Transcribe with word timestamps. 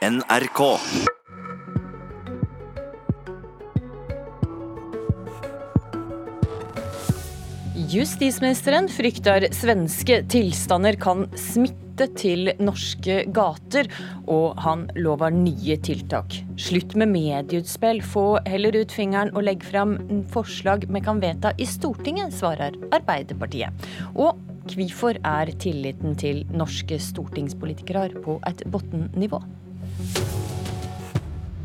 NRK. 0.00 0.60
Justisministeren 7.90 8.88
frykter 8.88 9.44
svenske 9.52 10.22
tilstander 10.32 10.96
kan 10.96 11.26
smitte 11.36 12.08
til 12.16 12.48
norske 12.64 13.26
gater, 13.28 13.92
og 14.24 14.56
han 14.64 14.88
lover 14.96 15.36
nye 15.36 15.76
tiltak. 15.84 16.38
Slutt 16.56 16.96
med 16.96 17.12
medieutspill, 17.12 18.00
få 18.00 18.40
heller 18.48 18.80
ut 18.80 18.96
fingeren 18.96 19.36
og 19.36 19.50
legg 19.50 19.68
fram 19.68 19.98
forslag 20.32 20.88
vi 20.88 21.04
kan 21.04 21.20
vedta 21.20 21.52
i 21.60 21.68
Stortinget, 21.68 22.32
svarer 22.40 22.80
Arbeiderpartiet. 22.88 23.90
Og 24.16 24.40
hvorfor 24.64 25.20
er 25.20 25.52
tilliten 25.60 26.16
til 26.16 26.46
norske 26.56 26.96
stortingspolitikere 27.12 28.14
på 28.24 28.40
et 28.48 28.64
bunnivå? 28.64 29.44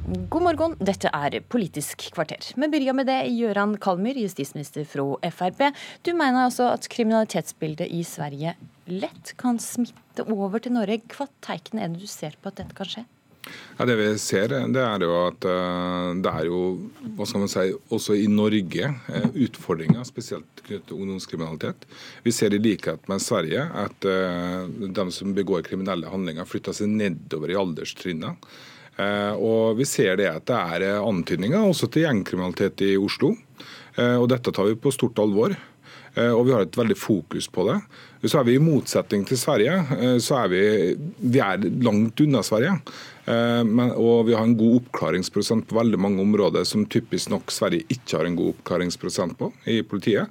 God 0.06 0.44
morgen, 0.44 0.74
dette 0.84 1.10
er 1.16 1.40
Politisk 1.50 2.10
kvarter. 2.14 2.44
Vi 2.54 2.68
begynner 2.70 2.96
med 2.98 3.08
det. 3.10 3.18
Gøran 3.34 3.78
Kalmyr, 3.82 4.18
justisminister 4.20 4.86
fra 4.88 5.32
Frp. 5.32 5.64
Du 6.06 6.12
mener 6.14 6.46
altså 6.46 6.68
at 6.74 6.86
kriminalitetsbildet 6.92 7.88
i 7.90 8.04
Sverige 8.06 8.54
lett 8.92 9.34
kan 9.42 9.58
smitte 9.64 10.28
over 10.30 10.62
til 10.62 10.76
Norge. 10.76 11.02
Hva 11.16 11.30
tegn 11.46 11.82
er 11.82 11.94
det 11.94 12.04
du 12.04 12.12
ser 12.12 12.38
på 12.42 12.52
at 12.52 12.60
dette 12.62 12.78
kan 12.78 12.92
skje? 12.92 13.06
Ja, 13.76 13.84
det 13.84 13.98
vi 14.00 14.06
ser, 14.24 14.54
det 14.72 14.80
er 14.80 15.04
jo 15.04 15.16
at 15.26 15.46
uh, 15.50 16.14
det 16.24 16.32
er 16.32 16.48
jo, 16.48 16.60
hva 17.18 17.26
skal 17.28 17.42
man 17.44 17.52
si, 17.52 17.66
også 17.92 18.16
i 18.16 18.30
Norge 18.32 18.88
uh, 18.88 19.26
utfordringer, 19.36 20.06
spesielt 20.08 20.62
knyttet 20.64 20.88
til 20.88 21.02
ungdomskriminalitet. 21.04 21.84
Vi 22.24 22.32
ser 22.32 22.56
i 22.56 22.62
likhet 22.62 23.04
med 23.12 23.24
Sverige 23.24 23.66
at 23.84 24.08
uh, 24.08 24.64
de 24.70 25.06
som 25.12 25.36
begår 25.36 25.66
kriminelle 25.68 26.08
handlinger, 26.08 26.48
flytter 26.48 26.78
seg 26.78 26.94
nedover 26.94 27.52
i 27.52 27.60
alderstrinnet. 27.60 28.48
Og 28.96 29.76
Vi 29.76 29.84
ser 29.84 30.14
det 30.16 30.30
at 30.30 30.46
det 30.48 30.56
er 30.56 31.02
antydninger 31.04 31.60
også 31.60 31.90
til 31.92 32.06
gjengkriminalitet 32.06 32.80
i 32.86 32.94
Oslo. 32.96 33.34
Og 34.00 34.28
Dette 34.32 34.54
tar 34.56 34.70
vi 34.70 34.78
på 34.80 34.94
stort 34.96 35.20
alvor. 35.20 35.52
Og 36.16 36.44
vi 36.48 36.54
har 36.56 36.64
et 36.64 36.78
veldig 36.80 36.96
fokus 36.96 37.50
på 37.52 37.66
det. 37.68 37.76
Så 38.24 38.40
er 38.40 38.48
vi 38.48 38.56
I 38.56 38.64
motsetning 38.64 39.26
til 39.28 39.36
Sverige, 39.36 39.76
så 40.24 40.38
er 40.46 40.54
vi, 40.54 40.62
vi 41.20 41.44
er 41.44 41.68
langt 41.84 42.24
unna 42.24 42.40
Sverige. 42.40 42.78
Men, 43.26 43.90
og 43.98 44.28
vi 44.28 44.36
har 44.38 44.46
en 44.46 44.58
god 44.58 44.84
oppklaringsprosent 44.84 45.66
på 45.70 45.80
veldig 45.80 45.98
mange 46.02 46.22
områder 46.22 46.66
som 46.68 46.86
typisk 46.86 47.32
nok 47.34 47.50
Sverige 47.54 47.88
ikke 47.90 48.20
har 48.20 48.30
en 48.30 48.38
god 48.38 48.54
oppklaringsprosent 48.54 49.38
på 49.40 49.50
i 49.72 49.80
politiet. 49.88 50.30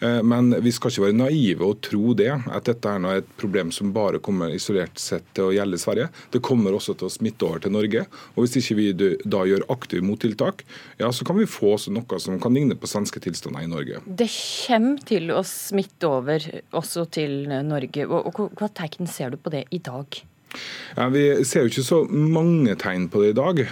Men 0.00 0.50
vi 0.60 0.72
skal 0.74 0.90
ikke 0.90 1.04
være 1.06 1.16
naive 1.16 1.64
og 1.64 1.78
tro 1.84 2.12
det, 2.18 2.28
at 2.28 2.66
dette 2.68 2.90
er 2.90 3.20
et 3.20 3.30
problem 3.40 3.70
som 3.72 3.92
bare 3.94 4.20
kommer 4.24 4.52
isolert 4.52 4.98
sett 5.00 5.26
til 5.36 5.48
å 5.48 5.54
gjelde 5.54 5.80
Sverige. 5.80 6.10
Det 6.34 6.42
kommer 6.44 6.76
også 6.76 6.96
til 6.98 7.08
å 7.08 7.14
smitte 7.14 7.46
over 7.48 7.62
til 7.64 7.72
Norge. 7.72 8.04
Og 8.34 8.44
Hvis 8.44 8.58
ikke 8.60 8.76
vi 8.80 8.88
da 9.24 9.44
gjør 9.48 9.64
aktive 9.72 10.04
mottiltak, 10.04 10.66
ja, 11.00 11.08
så 11.08 11.24
kan 11.24 11.38
vi 11.40 11.48
få 11.48 11.76
noe 11.94 12.20
som 12.20 12.36
kan 12.42 12.54
ligne 12.54 12.76
på 12.76 12.90
svenske 12.90 13.22
tilstander 13.24 13.64
i 13.64 13.70
Norge. 13.70 14.02
Det 14.04 14.28
kommer 14.28 15.08
til 15.08 15.32
å 15.32 15.40
smitte 15.46 16.10
over 16.10 16.44
også 16.76 17.08
til 17.14 17.48
Norge. 17.64 18.04
Og 18.04 18.44
Hva 18.58 18.70
tegn 18.76 19.08
ser 19.08 19.32
du 19.32 19.40
på 19.40 19.54
det 19.54 19.66
i 19.72 19.80
dag? 19.80 20.20
Ja, 20.94 21.08
vi 21.12 21.24
ser 21.46 21.64
jo 21.64 21.72
ikke 21.72 21.86
så 21.86 22.00
mange 22.08 22.76
tegn 22.80 23.08
på 23.10 23.22
det 23.22 23.32
i 23.32 23.38
dag, 23.38 23.62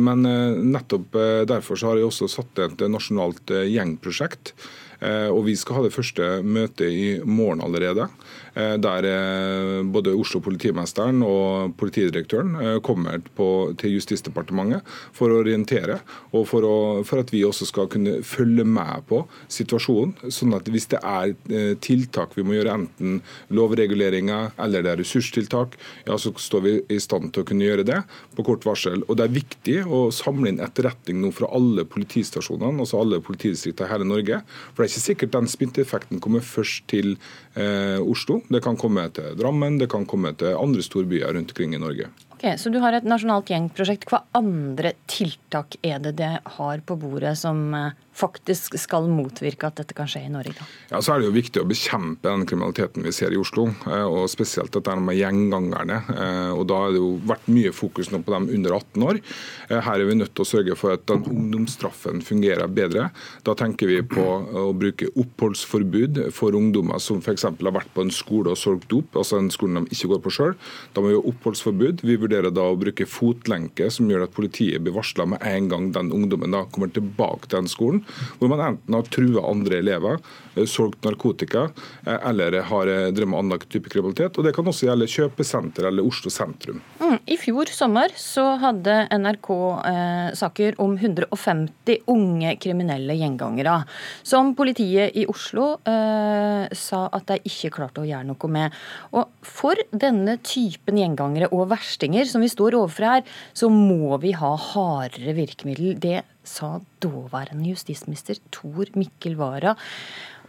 men 0.00 0.24
nettopp 0.72 1.18
derfor 1.50 1.76
så 1.76 1.90
har 1.90 2.00
jeg 2.00 2.08
også 2.08 2.30
satt 2.32 2.62
et 2.64 2.84
nasjonalt 2.88 3.52
gjengprosjekt. 3.52 4.54
Og 5.00 5.46
Vi 5.46 5.54
skal 5.56 5.78
ha 5.78 5.82
det 5.86 5.94
første 5.94 6.26
møtet 6.44 6.92
i 6.92 7.04
morgen 7.24 7.62
allerede. 7.64 8.08
Eh, 8.54 8.76
der 8.82 9.06
eh, 9.06 9.80
både 9.86 10.14
Oslo 10.18 10.40
politimesteren 10.42 11.22
og 11.22 11.76
politidirektøren 11.78 12.56
eh, 12.58 12.78
kommer 12.82 13.20
på, 13.36 13.48
til 13.78 13.94
Justisdepartementet 13.94 14.86
for 15.14 15.30
å 15.30 15.40
orientere, 15.44 16.00
og 16.34 16.48
for, 16.50 16.66
å, 16.66 16.78
for, 17.06 17.22
at 17.22 17.30
vi 17.30 17.44
også 17.46 17.68
skal 17.68 17.90
kunne 17.92 18.18
følge 18.26 18.66
med 18.66 19.06
på 19.10 19.22
situasjonen. 19.50 20.30
sånn 20.32 20.56
at 20.56 20.68
hvis 20.70 20.88
det 20.90 21.00
er 21.06 21.34
tiltak 21.82 22.34
vi 22.36 22.44
må 22.46 22.56
gjøre, 22.56 22.74
enten 22.80 23.20
lovreguleringer 23.54 24.50
eller 24.60 24.84
det 24.84 24.92
er 24.92 25.00
ressurstiltak, 25.02 25.76
ja, 26.08 26.18
så 26.18 26.32
står 26.34 26.64
vi 26.64 26.74
i 26.90 27.00
stand 27.02 27.30
til 27.34 27.44
å 27.44 27.48
kunne 27.48 27.66
gjøre 27.66 27.86
det 27.86 28.00
på 28.36 28.46
kort 28.46 28.66
varsel. 28.66 29.04
Og 29.06 29.18
Det 29.20 29.26
er 29.26 29.36
viktig 29.36 29.76
å 29.86 30.02
samle 30.14 30.50
inn 30.50 30.62
etterretning 30.64 31.20
nå 31.22 31.32
fra 31.36 31.50
alle 31.54 31.84
politistasjonene, 31.88 32.82
altså 32.82 33.02
alle 33.02 33.20
politidistriktene 33.24 33.88
i 33.88 33.92
hele 33.94 34.08
Norge. 34.08 34.40
For 34.74 34.84
det 34.84 34.89
er 34.90 34.98
ikke 34.98 35.06
sikkert 35.06 35.36
den 35.36 35.48
smitteeffekten 35.50 36.20
kommer 36.22 36.42
først 36.44 36.86
til 36.90 37.14
eh, 37.54 38.00
Oslo. 38.00 38.40
Det 38.50 38.62
kan 38.64 38.78
komme 38.80 39.06
til 39.14 39.36
Drammen, 39.38 39.78
det 39.78 39.90
kan 39.92 40.06
komme 40.06 40.34
til 40.34 40.56
andre 40.58 40.82
storbyer 40.82 41.32
rundt 41.36 41.54
omkring 41.54 41.74
i 41.74 41.80
Norge. 41.80 42.10
Ok, 42.34 42.46
Så 42.58 42.72
du 42.72 42.80
har 42.80 42.96
et 42.96 43.04
nasjonalt 43.04 43.50
gjengprosjekt. 43.52 44.08
Hva 44.10 44.24
andre 44.34 44.94
tiltak 45.06 45.76
er 45.84 46.00
det 46.00 46.16
det 46.18 46.32
har 46.56 46.80
på 46.80 46.96
bordet 46.98 47.36
som 47.38 47.74
eh, 47.74 47.92
faktisk 48.16 48.76
skal 48.80 49.06
motvirke 49.10 49.68
at 49.68 49.78
dette 49.80 49.94
kan 49.96 50.08
skje 50.10 50.24
i 50.26 50.32
Norge? 50.32 50.64
Ja, 50.90 51.00
så 51.00 51.14
er 51.14 51.20
det 51.20 51.28
jo 51.28 51.36
viktig 51.36 51.62
å 51.62 51.68
bekjempe 51.68 52.26
den 52.26 52.46
kriminaliteten 52.48 53.04
vi 53.06 53.12
ser 53.14 53.34
i 53.34 53.38
Oslo, 53.40 53.68
eh, 53.86 54.04
og 54.04 54.28
spesielt 54.32 54.74
dette 54.74 54.96
med 54.98 55.18
gjengangerne. 55.18 56.00
Eh, 56.14 56.52
og 56.54 56.66
Da 56.70 56.76
har 56.78 56.92
det 56.92 57.00
jo 57.00 57.18
vært 57.26 57.48
mye 57.50 57.72
fokus 57.74 58.10
nå 58.10 58.22
på 58.22 58.34
dem 58.34 58.48
under 58.54 58.76
18 58.76 59.02
år. 59.02 59.20
Eh, 59.68 59.80
her 59.80 60.00
er 60.00 60.06
vi 60.06 60.18
nødt 60.18 60.34
til 60.34 60.44
å 60.44 60.50
sørge 60.50 60.76
for 60.76 60.94
at 60.94 61.06
den 61.06 61.24
ungdomsstraffen 61.24 62.22
fungerer 62.22 62.68
bedre. 62.68 63.10
Da 63.44 63.54
tenker 63.54 63.86
vi 63.86 64.02
på 64.02 64.22
å 64.22 64.70
bruke 64.76 65.10
oppholdsforbud 65.16 66.32
for 66.32 66.52
ungdommer 66.52 67.00
som 67.00 67.18
f.eks. 67.18 67.42
har 67.42 67.74
vært 67.74 67.92
på 67.94 68.02
en 68.02 68.10
skole 68.10 68.50
og 68.50 68.58
solgt 68.58 68.88
dop, 68.88 69.14
altså 69.14 69.38
en 69.38 69.50
skole 69.50 69.80
de 69.80 69.94
ikke 69.94 70.12
går 70.14 70.22
på 70.22 70.34
sjøl. 70.34 70.54
Da 70.94 71.00
må 71.00 71.10
vi 71.10 71.18
ha 71.18 71.24
oppholdsforbud. 71.32 72.02
Vi 72.02 72.16
vurderer 72.16 72.50
da 72.50 72.68
å 72.70 72.78
bruke 72.78 73.06
fotlenke, 73.06 73.90
som 73.90 74.10
gjør 74.10 74.26
at 74.26 74.34
politiet 74.34 74.82
blir 74.82 74.94
varsla 74.94 75.26
med 75.26 75.42
en 75.42 75.68
gang 75.68 75.90
den 75.92 76.12
ungdommen 76.12 76.50
da 76.50 76.64
kommer 76.70 76.90
tilbake 76.92 77.48
til 77.48 77.60
den 77.60 77.70
skolen 77.70 77.99
hvor 78.38 78.50
man 78.52 78.62
enten 78.66 78.96
har 78.96 79.08
trua 79.12 79.44
andre 79.50 79.80
elever, 79.82 80.20
solgt 80.68 81.04
narkotika 81.06 81.68
eh, 82.06 82.18
eller 82.28 82.60
har 82.68 82.90
drømme 83.14 83.36
om 83.36 83.50
annen 83.50 83.68
type 83.70 83.90
kriminalitet. 83.92 84.38
og 84.38 84.46
Det 84.46 84.54
kan 84.56 84.68
også 84.68 84.88
gjelde 84.88 85.08
kjøpesenter 85.10 85.88
eller 85.88 86.06
Oslo 86.06 86.32
sentrum. 86.32 86.80
Mm, 87.00 87.18
I 87.30 87.36
fjor 87.40 87.70
sommer 87.72 88.12
så 88.18 88.44
hadde 88.62 88.96
NRK 89.16 89.50
eh, 89.90 90.30
saker 90.38 90.78
om 90.82 90.96
150 90.98 92.04
unge 92.10 92.54
kriminelle 92.62 93.16
gjengangere, 93.18 93.80
som 94.26 94.54
politiet 94.58 95.16
i 95.18 95.26
Oslo 95.30 95.72
eh, 95.88 96.66
sa 96.76 97.04
at 97.16 97.30
de 97.30 97.40
ikke 97.50 97.72
klarte 97.78 98.02
å 98.02 98.08
gjøre 98.08 98.28
noe 98.30 98.52
med. 98.52 98.80
Og 99.16 99.28
For 99.46 99.78
denne 99.90 100.36
typen 100.44 100.98
gjengangere 101.00 101.50
og 101.54 101.70
verstinger 101.72 102.28
som 102.28 102.44
vi 102.44 102.50
står 102.50 102.76
overfor 102.78 103.08
her, 103.08 103.24
så 103.56 103.70
må 103.72 104.16
vi 104.22 104.34
ha 104.36 104.52
hardere 104.70 105.34
virkemiddel. 105.36 105.96
Det 106.00 106.20
sa 106.46 106.78
daværende 107.02 107.72
justisminister 107.72 108.40
Tor 108.54 108.90
Mikkel 108.98 109.36
Wara. 109.40 109.76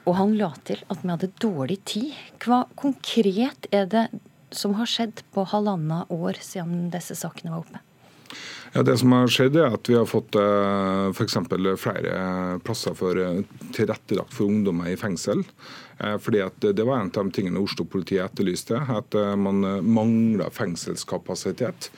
Og 0.10 0.18
han 0.18 0.34
la 0.40 0.50
til 0.66 0.82
at 0.90 1.04
vi 1.04 1.12
hadde 1.14 1.32
dårlig 1.44 1.78
tid. 1.86 2.12
Hva 2.42 2.64
konkret 2.80 3.70
er 3.72 3.88
det 3.92 4.08
som 4.52 4.76
har 4.80 4.90
skjedd 4.90 5.22
på 5.32 5.46
halvannet 5.48 6.10
år 6.12 6.40
siden 6.44 6.90
disse 6.94 7.16
sakene 7.20 7.54
var 7.54 7.64
oppe? 7.64 7.82
Ja, 8.72 8.84
det 8.88 8.96
som 9.02 9.12
har 9.12 9.28
skjedd 9.28 9.58
er 9.60 9.74
at 9.76 9.90
Vi 9.90 9.98
har 9.98 10.08
fått 10.08 10.32
for 10.32 11.12
f.eks. 11.12 11.36
flere 11.82 12.60
plasser 12.64 12.96
for 12.96 13.20
eh, 13.20 13.42
tilrettelagt 13.76 14.32
for 14.36 14.48
ungdommer 14.48 14.88
i 14.88 15.00
fengsel. 15.00 15.44
Eh, 16.04 16.18
fordi 16.18 16.42
at 16.42 16.60
Det 16.62 16.84
var 16.84 17.00
en 17.00 17.12
av 17.12 17.26
de 17.28 17.32
tingene 17.36 17.62
Oslo-politiet 17.62 18.24
etterlyste, 18.26 18.78
at 18.90 19.16
eh, 19.18 19.36
man 19.36 19.64
eh, 19.68 19.82
mangla 19.82 20.50
fengselskapasitet. 20.54 21.90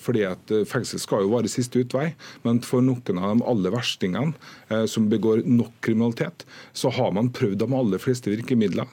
Fordi 0.00 0.22
at 0.26 0.52
Fengsel 0.68 1.00
skal 1.00 1.24
jo 1.24 1.32
være 1.32 1.50
siste 1.50 1.80
utvei, 1.82 2.12
men 2.44 2.60
for 2.64 2.84
noen 2.84 3.18
av 3.18 3.38
de 3.38 3.46
aller 3.48 3.72
verstingene 3.72 4.86
som 4.90 5.08
begår 5.10 5.42
nok 5.48 5.72
kriminalitet, 5.84 6.44
så 6.76 6.90
har 6.94 7.12
man 7.16 7.30
prøvd 7.34 7.58
de 7.62 7.68
aller 7.76 8.02
fleste 8.02 8.30
virkemidler. 8.32 8.88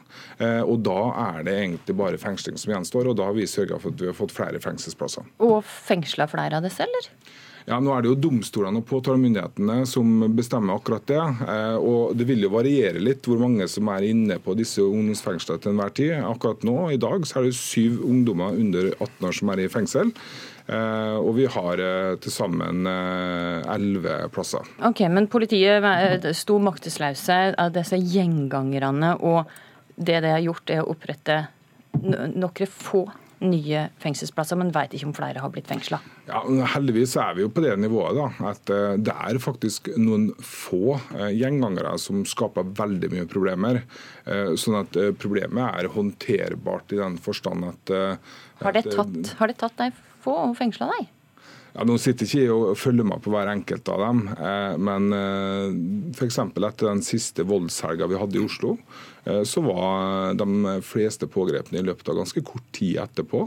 Og 0.66 0.80
Da 0.88 0.98
er 1.24 1.44
det 1.44 1.56
egentlig 1.58 1.98
bare 1.98 2.22
fengsling 2.22 2.58
som 2.58 2.74
gjenstår, 2.74 3.10
og 3.10 3.18
da 3.20 3.28
har 3.28 3.36
vi 3.38 3.50
sørga 3.50 3.80
for 3.82 3.92
at 3.92 4.02
vi 4.02 4.10
har 4.10 4.18
fått 4.18 4.36
flere 4.36 4.62
fengselsplasser. 4.64 5.28
Og 5.44 5.60
fengsla 5.66 6.30
flere 6.32 6.62
av 6.62 6.64
disse, 6.64 6.86
eller? 6.88 7.12
Ja, 7.68 7.82
Nå 7.84 7.92
er 7.92 8.04
det 8.04 8.12
jo 8.14 8.20
domstolene 8.30 8.80
og 8.80 8.86
påtalemyndighetene 8.88 9.82
som 9.92 10.22
bestemmer 10.38 10.78
akkurat 10.78 11.04
det. 11.10 11.20
Eh, 11.20 11.76
og 11.76 12.14
Det 12.16 12.28
vil 12.30 12.46
jo 12.46 12.54
variere 12.54 13.02
litt 13.04 13.28
hvor 13.28 13.42
mange 13.42 13.68
som 13.68 13.90
er 13.92 14.06
inne 14.08 14.38
på 14.40 14.56
disse 14.56 14.80
ungdomsfengslene 14.86 15.60
til 15.60 15.74
enhver 15.74 15.92
tid. 15.98 16.14
Akkurat 16.24 16.64
nå, 16.64 16.78
i 16.96 17.02
dag, 17.02 17.28
så 17.28 17.42
er 17.42 17.50
det 17.50 17.58
syv 17.60 18.00
ungdommer 18.08 18.56
under 18.56 18.94
18 18.96 19.28
år 19.28 19.36
som 19.36 19.52
er 19.52 19.64
i 19.66 19.68
fengsel. 19.74 20.16
Eh, 20.68 21.18
og 21.20 21.34
vi 21.36 21.50
har 21.58 21.84
eh, 21.84 22.16
til 22.24 22.38
sammen 22.38 22.88
elleve 22.88 24.16
plasser. 24.32 24.64
Ok, 24.88 25.04
Men 25.12 25.28
politiet 25.28 26.32
sto 26.40 26.62
maktesløse 26.64 27.42
av 27.60 27.76
disse 27.76 28.00
gjengangerne, 28.00 29.18
og 29.20 29.44
det 30.00 30.22
de 30.24 30.36
har 30.38 30.46
gjort, 30.48 30.72
er 30.72 30.86
å 30.86 30.92
opprette 30.96 31.42
noen 32.00 32.76
få 32.80 33.10
nye 33.44 33.84
fengselsplasser, 34.02 34.58
men 34.58 34.72
vet 34.74 34.96
ikke 34.98 35.10
om 35.10 35.16
flere 35.16 35.42
har 35.44 35.52
blitt 35.54 35.70
fengsla. 35.70 36.00
Ja, 36.30 36.42
heldigvis 36.74 37.16
er 37.22 37.36
vi 37.38 37.44
jo 37.46 37.52
på 37.54 37.64
det 37.66 37.76
nivået 37.80 38.18
da, 38.18 38.28
at 38.50 38.72
eh, 38.74 38.96
det 38.98 39.14
er 39.14 39.42
faktisk 39.42 39.92
noen 40.00 40.30
få 40.42 40.98
eh, 41.16 41.30
gjengangere 41.38 41.94
som 42.02 42.24
skaper 42.28 42.68
veldig 42.78 43.12
mye 43.14 43.28
problemer. 43.30 43.84
Eh, 44.26 44.56
sånn 44.60 44.80
at 44.82 44.98
problemet 45.22 45.84
er 45.84 45.92
håndterbart 45.94 46.96
i 46.96 47.02
den 47.02 47.20
forstand 47.22 47.68
at 47.68 47.94
Har 48.64 48.74
det 48.74 48.88
tatt, 48.90 49.36
har 49.38 49.52
det 49.52 49.60
tatt 49.62 49.78
deg 49.80 50.02
få 50.24 50.34
og 50.48 50.58
fengsla 50.58 50.90
deg? 50.96 51.14
Ja, 51.78 51.84
Nå 51.86 52.00
sitter 52.02 52.26
ikke 52.26 52.40
jeg 52.42 52.54
og 52.56 52.78
følger 52.82 53.06
med 53.06 53.22
på 53.22 53.30
hver 53.30 53.52
enkelt 53.52 53.90
av 53.94 54.02
dem, 54.02 54.22
eh, 54.34 54.78
men 54.82 55.12
eh, 55.14 55.76
f.eks. 56.18 56.40
etter 56.42 56.88
den 56.88 57.04
siste 57.06 57.46
voldshelga 57.46 58.08
vi 58.10 58.18
hadde 58.18 58.40
i 58.40 58.42
Oslo, 58.42 58.72
eh, 59.30 59.44
så 59.46 59.62
var 59.62 60.34
de 60.40 60.74
fleste 60.82 61.30
pågrepne 61.30 61.78
i 61.78 61.86
løpet 61.86 62.10
av 62.10 62.18
ganske 62.18 62.42
kort 62.48 62.66
tid 62.74 62.98
etterpå. 63.04 63.44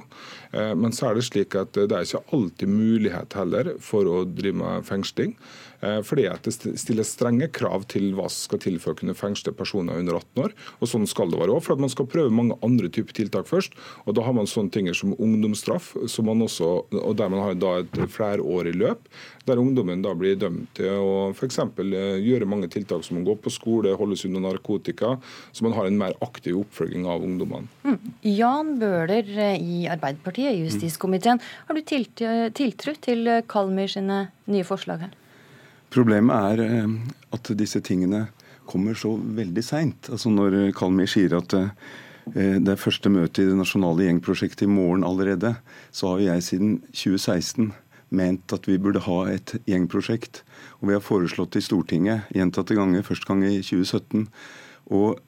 Men 0.51 0.95
så 0.95 1.09
er 1.09 1.15
det 1.19 1.27
slik 1.27 1.55
at 1.59 1.77
det 1.79 1.95
er 1.95 2.07
ikke 2.07 2.35
alltid 2.35 2.71
mulighet 2.71 3.35
heller 3.39 3.69
for 3.83 4.07
å 4.11 4.23
drive 4.27 4.59
med 4.59 4.87
fengsling. 4.87 5.37
Eh, 5.81 6.01
fordi 6.05 6.27
at 6.29 6.45
det 6.45 6.55
stilles 6.81 7.13
strenge 7.15 7.49
krav 7.57 7.87
til 7.91 8.11
hva 8.17 8.29
som 8.29 8.51
skal 8.51 8.63
til 8.65 8.79
for 8.83 8.93
å 8.93 9.01
kunne 9.01 9.17
fengsle 9.17 9.55
personer 9.57 10.01
under 10.01 10.19
18 10.19 10.45
år. 10.45 10.55
og 10.81 10.91
Sånn 10.91 11.07
skal 11.09 11.33
det 11.33 11.41
være 11.41 11.55
òg, 11.55 11.63
for 11.65 11.77
at 11.77 11.83
man 11.83 11.93
skal 11.93 12.09
prøve 12.11 12.35
mange 12.35 12.59
andre 12.67 12.91
typer 12.93 13.17
tiltak 13.17 13.49
først. 13.49 13.77
og 14.05 14.15
Da 14.15 14.25
har 14.27 14.37
man 14.37 14.51
sånne 14.51 14.73
ting 14.73 14.91
som 14.95 15.15
ungdomsstraff, 15.17 15.95
som 16.09 16.27
man 16.27 16.43
også, 16.45 16.87
og 16.93 17.17
der 17.17 17.29
man 17.29 17.41
har 17.41 17.55
da 17.55 17.79
et 17.81 17.93
flerårig 18.11 18.75
løp. 18.77 19.09
Der 19.47 19.57
ungdommen 19.57 20.03
da 20.03 20.13
blir 20.15 20.37
dømt 20.37 20.69
til 20.75 20.91
å 20.91 21.31
f.eks. 21.33 21.51
eksempel 21.51 21.91
gjøre 22.23 22.47
mange 22.47 22.69
tiltak 22.71 23.03
som 23.05 23.19
å 23.19 23.25
gå 23.25 23.35
på 23.43 23.51
skole, 23.51 23.97
holdes 23.97 24.25
unna 24.29 24.41
narkotika. 24.45 25.17
Så 25.53 25.65
man 25.65 25.75
har 25.75 25.87
en 25.87 25.99
mer 25.99 26.15
aktiv 26.21 26.61
oppfølging 26.61 27.07
av 27.09 27.25
ungdommene. 27.25 27.67
Mm. 27.85 27.99
Jan 28.23 28.77
Bøhler 28.81 29.27
eh, 29.27 29.57
i 29.59 29.87
Arbeiderpartiet, 29.91 30.55
i 30.55 30.67
justiskomiteen. 30.67 31.41
Har 31.67 31.75
du 31.75 31.83
tiltro 31.83 32.95
til 33.01 33.33
Kalmyr 33.51 33.91
sine 33.91 34.29
nye 34.51 34.67
forslag 34.67 35.07
her? 35.07 35.20
Problemet 35.91 36.53
er 36.53 36.65
eh, 36.67 36.93
at 37.35 37.53
disse 37.59 37.83
tingene 37.83 38.29
kommer 38.71 38.95
så 38.95 39.17
veldig 39.19 39.65
seint. 39.67 40.11
Altså 40.13 40.31
når 40.31 40.71
Kalmi 40.79 41.09
sier 41.11 41.35
at 41.41 41.57
eh, 41.59 41.71
det 42.35 42.75
er 42.75 42.79
første 42.79 43.11
møte 43.11 43.43
i 43.43 43.49
det 43.49 43.59
nasjonale 43.59 44.07
gjengprosjektet 44.07 44.69
i 44.69 44.71
morgen 44.71 45.07
allerede, 45.07 45.57
så 45.91 46.15
har 46.15 46.27
jeg 46.29 46.47
siden 46.47 46.77
2016 46.93 47.73
ment 48.15 48.53
at 48.55 48.67
vi 48.69 48.79
burde 48.83 49.03
ha 49.07 49.19
et 49.33 49.55
gjengprosjekt. 49.71 50.43
Og 50.81 50.91
vi 50.91 50.97
har 50.97 51.05
foreslått 51.05 51.59
i 51.59 51.65
Stortinget 51.65 52.31
gjentatte 52.35 52.77
ganger, 52.79 53.07
første 53.07 53.31
gang 53.31 53.45
i 53.47 53.61
2017. 53.63 54.27
Og 54.91 55.21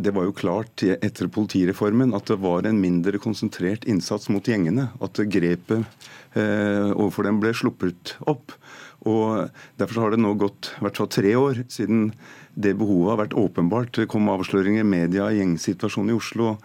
det 0.00 0.14
var 0.16 0.24
jo 0.26 0.36
klart 0.36 0.82
etter 0.82 1.28
politireformen 1.32 2.14
at 2.16 2.30
det 2.30 2.38
var 2.40 2.66
en 2.66 2.80
mindre 2.80 3.20
konsentrert 3.20 3.84
innsats 3.84 4.30
mot 4.32 4.46
gjengene. 4.46 4.88
At 5.04 5.20
grepet 5.28 5.84
eh, 6.34 6.88
overfor 6.94 7.28
dem 7.28 7.42
ble 7.42 7.52
sluppet 7.56 8.16
opp. 8.30 8.56
Og 9.08 9.48
Derfor 9.80 10.04
har 10.04 10.14
det 10.14 10.20
nå 10.20 10.34
gått 10.40 10.72
hvert 10.80 11.00
fall 11.00 11.10
tre 11.12 11.34
år 11.36 11.62
siden 11.72 12.10
det 12.60 12.74
behovet 12.80 13.12
har 13.12 13.20
vært 13.22 13.36
åpenbart. 13.38 13.92
Det 13.96 14.08
kom 14.10 14.28
avsløringer 14.32 14.84
i 14.84 14.88
media 14.88 15.28
i 15.30 15.38
gjengsituasjonen 15.40 16.12
i 16.12 16.16
Oslo. 16.18 16.56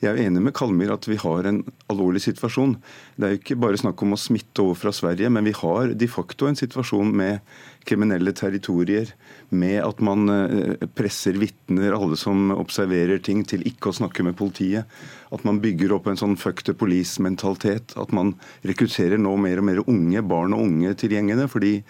Jeg 0.00 0.14
er 0.14 0.22
enig 0.24 0.40
med 0.40 0.54
Kalmyr 0.56 0.94
at 0.94 1.04
vi 1.10 1.18
har 1.20 1.44
en 1.44 1.58
alvorlig 1.92 2.22
situasjon. 2.24 2.78
Det 3.20 3.26
er 3.26 3.34
jo 3.34 3.40
ikke 3.42 3.58
bare 3.60 3.80
snakk 3.80 4.00
om 4.04 4.16
å 4.16 4.20
smitte 4.20 4.64
over 4.64 4.78
fra 4.80 4.92
Sverige, 4.96 5.28
men 5.28 5.44
vi 5.44 5.52
har 5.56 5.92
de 5.92 6.08
facto 6.08 6.48
en 6.48 6.56
situasjon 6.56 7.12
med 7.20 7.44
kriminelle 7.86 8.32
territorier, 8.36 9.12
med 9.50 9.80
at 9.82 10.02
man 10.04 10.28
eh, 10.30 10.86
presser 10.94 11.38
vitner, 11.40 11.96
alle 11.96 12.18
som 12.20 12.52
observerer 12.54 13.22
ting, 13.24 13.42
til 13.44 13.64
ikke 13.68 13.90
å 13.90 13.98
snakke 14.00 14.24
med 14.26 14.38
politiet. 14.38 14.90
At 15.30 15.44
man 15.46 15.60
bygger 15.62 15.94
opp 15.94 16.08
en 16.10 16.18
sånn 16.18 16.38
fuck 16.40 16.64
the 16.66 16.74
police-mentalitet. 16.74 17.94
At 18.00 18.14
man 18.16 18.34
rekrutterer 18.66 19.20
nå 19.20 19.36
mer 19.38 19.62
og 19.62 19.68
mer 19.68 19.82
unge, 19.86 20.22
barn 20.26 20.56
og 20.56 20.64
unge 20.66 20.94
til 20.98 21.14
gjengene. 21.16 21.48
fordi 21.50 21.80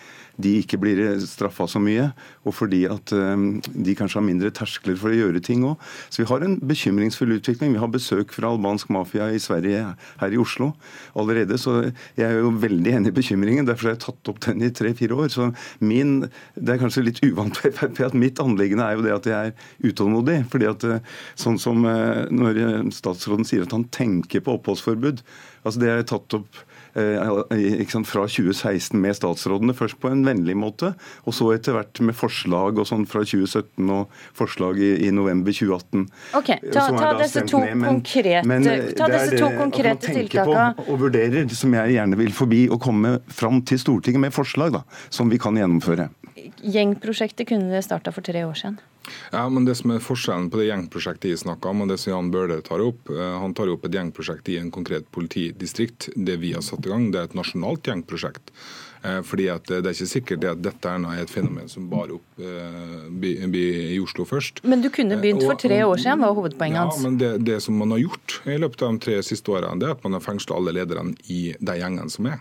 de 0.41 0.57
ikke 0.61 0.79
blir 0.81 1.01
straffa 1.25 1.67
så 1.69 1.81
mye, 1.83 2.11
og 2.49 2.55
fordi 2.57 2.83
at 2.91 3.13
um, 3.13 3.61
de 3.61 3.95
kanskje 3.99 4.21
har 4.21 4.27
mindre 4.27 4.53
terskler 4.57 4.99
for 5.01 5.13
å 5.13 5.19
gjøre 5.19 5.43
ting 5.45 5.65
òg. 5.69 5.81
Så 6.09 6.23
vi 6.23 6.29
har 6.31 6.45
en 6.45 6.57
bekymringsfull 6.71 7.37
utvikling. 7.37 7.75
Vi 7.75 7.83
har 7.83 7.93
besøk 7.93 8.35
fra 8.37 8.53
albansk 8.53 8.93
mafia 8.95 9.31
i 9.33 9.41
Sverige 9.43 9.95
her 10.23 10.37
i 10.37 10.41
Oslo 10.41 10.73
allerede, 11.19 11.59
så 11.61 11.81
jeg 12.19 12.27
er 12.27 12.39
jo 12.41 12.55
veldig 12.63 12.97
enig 12.99 13.13
i 13.13 13.19
bekymringen. 13.21 13.69
Derfor 13.69 13.91
har 13.91 13.97
jeg 13.97 14.05
tatt 14.07 14.33
opp 14.33 14.41
den 14.47 14.65
i 14.67 14.73
tre-fire 14.75 15.19
år. 15.19 15.33
Så 15.33 15.51
min, 15.81 16.31
Det 16.55 16.75
er 16.75 16.81
kanskje 16.82 17.06
litt 17.06 17.23
uvant 17.25 17.56
for 17.56 17.73
Frp 17.75 18.00
at 18.06 18.17
mitt 18.17 18.41
anliggende 18.43 18.87
er 18.87 18.99
jo 18.99 19.05
det 19.06 19.15
at 19.17 19.29
jeg 19.31 19.53
er 19.53 19.91
utålmodig. 19.91 20.44
fordi 20.50 20.71
at 20.71 20.85
uh, 20.85 20.99
sånn 21.35 21.59
som 21.59 21.85
uh, 21.85 22.27
når 22.31 22.91
statsråden 22.94 23.47
sier 23.49 23.65
at 23.67 23.77
han 23.77 23.88
tenker 23.94 24.44
på 24.44 24.59
oppholdsforbud, 24.59 25.23
altså 25.65 25.81
det 25.81 25.91
har 25.91 26.03
jeg 26.03 26.12
tatt 26.15 26.41
opp 26.41 26.65
Eh, 26.90 26.90
sant, 26.95 28.09
fra 28.09 28.27
2016 28.27 28.99
med 29.01 29.17
statsrådene. 29.17 29.75
Først 29.77 30.01
på 30.01 30.11
en 30.11 30.25
vennlig 30.27 30.57
måte, 30.59 30.95
og 31.25 31.37
så 31.37 31.53
etter 31.55 31.77
hvert 31.77 32.01
med 32.05 32.17
forslag 32.19 32.81
og 32.81 32.89
sånn 32.89 33.07
fra 33.11 33.23
2017 33.25 33.91
og 33.95 34.11
forslag 34.37 34.81
i, 34.81 34.93
i 35.07 35.11
november 35.15 35.55
2018. 35.55 36.07
Ok, 36.39 36.53
Ta, 36.73 36.87
ta 36.95 37.13
disse 37.21 37.45
to 37.49 37.63
ned, 37.63 37.77
men, 37.81 38.01
konkrete, 38.01 38.45
men, 38.49 38.67
eh, 38.69 38.93
ta 38.99 39.09
disse 39.11 39.39
to 39.41 39.51
konkrete 39.59 40.15
tiltakene. 40.15 40.87
Og 40.89 41.01
vurderer, 41.07 41.49
som 41.55 41.75
jeg 41.77 41.97
gjerne 41.97 42.21
vil 42.21 42.35
forbi, 42.35 42.65
å 42.71 42.79
komme 42.81 43.19
fram 43.31 43.63
til 43.67 43.81
Stortinget 43.81 44.27
med 44.29 44.37
forslag 44.37 44.75
da, 44.79 44.85
som 45.13 45.31
vi 45.33 45.41
kan 45.41 45.59
gjennomføre. 45.59 46.11
Gjengprosjektet 46.61 47.49
kunne 47.49 47.73
det 47.73 47.85
starta 47.87 48.13
for 48.15 48.25
tre 48.25 48.45
år 48.47 48.57
siden. 48.59 48.81
Ja, 49.33 49.49
men 49.49 49.65
Det 49.65 49.77
som 49.79 49.95
er 49.95 50.05
forskjellen 50.05 50.51
på 50.51 50.61
det 50.61 50.69
gjengprosjektet 50.71 51.33
jeg 51.33 51.43
snakker 51.45 51.73
om, 51.73 51.85
og 51.85 51.93
det 51.93 52.01
som 52.03 52.12
Jan 52.15 52.31
Bøhler 52.35 52.62
tar 52.67 52.83
opp 52.85 53.11
eh, 53.12 53.39
Han 53.41 53.55
tar 53.55 53.71
opp 53.73 53.87
et 53.87 53.97
gjengprosjekt 53.97 54.49
i 54.53 54.59
en 54.61 54.71
konkret 54.75 55.09
politidistrikt. 55.15 56.11
Det 56.17 56.39
vi 56.43 56.55
har 56.57 56.65
satt 56.67 56.87
i 56.87 56.93
gang, 56.93 57.11
det 57.11 57.21
er 57.21 57.31
et 57.31 57.39
nasjonalt 57.39 57.87
gjengprosjekt. 57.87 58.53
Eh, 59.03 59.23
fordi 59.25 59.49
at 59.49 59.65
Det 59.65 59.81
er 59.81 59.95
ikke 59.95 60.11
sikkert 60.11 60.45
at 60.45 60.62
dette 60.62 60.89
er 60.89 61.23
et 61.23 61.33
fenomen 61.33 61.69
som 61.73 61.89
bare 61.89 62.19
opp 62.19 62.41
eh, 62.41 63.57
i 63.57 63.99
Oslo 64.03 64.27
først. 64.29 64.62
Men 64.65 64.83
du 64.83 64.91
kunne 64.91 65.17
begynt 65.21 65.43
for 65.43 65.57
tre 65.57 65.81
år 65.85 65.97
siden, 65.97 66.21
var 66.21 66.37
hovedpoenget 66.37 66.79
hans. 66.79 67.01
Ja, 67.01 67.09
men 67.09 67.19
det, 67.19 67.33
det, 67.47 67.61
som 67.62 67.79
man 67.81 67.91
har 67.91 68.03
gjort 68.03 68.41
i 68.45 68.59
løpet 68.59 68.83
av 68.83 68.93
de 68.93 69.05
tre 69.07 69.23
siste 69.25 69.51
årene, 69.51 69.81
det 69.81 69.89
er 69.89 69.97
at 69.97 70.05
man 70.05 70.19
har 70.19 70.25
fengsla 70.25 70.57
alle 70.57 70.77
lederne 70.77 71.17
i 71.29 71.55
de 71.59 71.79
gjengene 71.81 72.12
som 72.12 72.29
er. 72.29 72.41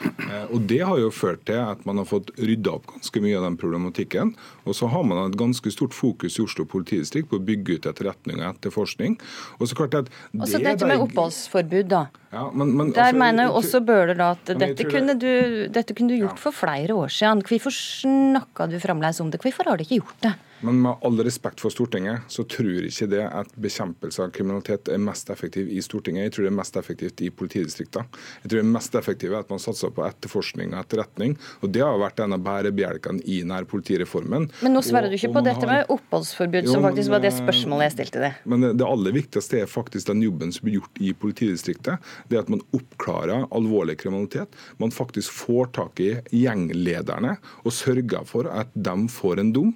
Eh, 0.00 0.46
og 0.54 0.64
Det 0.70 0.80
har 0.86 0.98
jo 1.00 1.10
ført 1.12 1.42
til 1.48 1.58
at 1.60 1.82
man 1.88 2.00
har 2.00 2.08
fått 2.08 2.30
rydda 2.40 2.72
opp 2.78 2.88
ganske 2.94 3.22
mye 3.24 3.36
av 3.38 3.46
den 3.48 3.58
problematikken. 3.60 4.32
Og 4.64 4.76
så 4.76 4.88
har 4.92 5.04
man 5.06 5.20
et 5.26 5.38
ganske 5.40 5.72
stort 5.72 5.96
fokus 5.96 6.38
i 6.38 6.44
Oslo 6.44 6.66
politidistrikt 6.68 7.30
på 7.30 7.40
å 7.40 7.44
bygge 7.44 7.78
ut 7.78 7.88
etterretning 7.90 8.40
og 8.40 8.48
etterforskning. 8.54 9.18
Og 9.58 9.70
så 9.70 9.78
klart 9.78 9.98
at 9.98 10.10
det 10.10 10.44
Også 10.46 10.62
dette 10.62 10.88
med 10.88 11.04
oppholdsforbud, 11.04 11.90
da. 11.92 12.06
Ja, 12.30 12.46
men, 12.54 12.76
men, 12.78 12.92
Der 12.94 13.10
altså, 13.10 13.18
mener 13.18 13.48
jo 13.48 13.56
også 13.58 13.80
Bøhler 13.82 14.14
da 14.14 14.28
at 14.36 14.52
dette 14.60 14.86
kunne, 14.86 15.16
du, 15.18 15.66
dette 15.72 15.96
kunne, 15.98 16.14
du, 16.14 16.20
gjort 16.20 16.38
ja. 16.38 16.44
for 16.44 16.54
flere 16.54 16.94
år 16.94 17.10
siden. 17.10 17.42
Hvorfor 17.46 17.74
snakka 17.74 18.70
du 18.70 18.78
fremdeles 18.80 19.20
om 19.20 19.32
det? 19.32 19.42
Hvorfor 19.42 19.68
har 19.68 19.80
du 19.80 19.84
ikke 19.84 20.00
gjort 20.00 20.22
det? 20.28 20.36
Men 20.60 20.80
med 20.84 21.00
all 21.06 21.20
respekt 21.24 21.60
for 21.62 21.72
Stortinget, 21.72 22.26
så 22.28 22.44
tror 22.44 22.84
ikke 22.84 23.08
det 23.10 23.22
at 23.24 23.52
bekjempelse 23.60 24.20
av 24.24 24.32
kriminalitet 24.34 24.90
er 24.92 25.00
mest 25.00 25.30
effektiv 25.32 25.70
i 25.72 25.80
Stortinget. 25.84 26.26
Jeg 26.28 26.34
tror 26.34 26.46
det 26.46 26.50
er 26.50 26.58
mest 26.58 26.76
effektivt 26.76 27.22
i 27.24 27.30
politidistriktene. 27.32 28.20
Jeg 28.42 28.50
tror 28.50 28.58
det 28.58 28.64
er 28.66 28.74
mest 28.74 28.98
effektivt 29.00 29.38
at 29.38 29.52
man 29.52 29.62
satser 29.62 29.92
på 29.96 30.04
etterforskning 30.04 30.74
og 30.74 30.82
etterretning. 30.82 31.36
Og 31.64 31.72
det 31.72 31.84
har 31.84 31.96
vært 32.02 32.20
en 32.24 32.36
av 32.36 32.44
bærebjelkene 32.44 33.24
i 33.24 33.40
nærpolitireformen. 33.48 34.50
Men 34.60 34.76
nå 34.76 34.82
svarer 34.84 35.08
du 35.08 35.16
ikke 35.16 35.32
på 35.38 35.44
dette 35.46 35.70
med 35.70 35.88
oppholdsforbud, 35.96 36.68
jo, 36.68 36.74
som 36.74 36.84
faktisk 36.88 37.14
var 37.14 37.24
det 37.24 37.32
spørsmålet 37.38 37.88
jeg 37.88 37.96
stilte 37.96 38.24
deg. 38.26 38.44
Men 38.52 38.68
det 38.76 38.86
aller 38.86 39.16
viktigste 39.16 39.62
er 39.62 39.70
faktisk 39.70 40.12
den 40.12 40.24
jobben 40.26 40.52
som 40.52 40.68
blir 40.68 40.80
gjort 40.80 41.00
i 41.00 41.14
politidistriktet. 41.24 42.12
Det 42.28 42.40
at 42.42 42.52
man 42.52 42.64
oppklarer 42.76 43.48
alvorlig 43.48 43.96
kriminalitet. 44.02 44.52
Man 44.82 44.92
faktisk 44.92 45.32
får 45.40 45.72
tak 45.80 46.04
i 46.04 46.12
gjenglederne 46.36 47.36
og 47.64 47.72
sørger 47.74 48.28
for 48.28 48.50
at 48.52 48.68
de 48.76 48.96
får 49.08 49.40
en 49.40 49.54
dom. 49.56 49.74